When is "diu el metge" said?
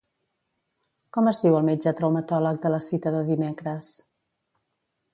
1.43-1.95